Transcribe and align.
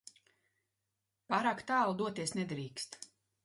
Pārāk 1.33 1.63
tālu 1.73 1.95
doties 2.03 2.37
nedrīkst. 2.41 3.03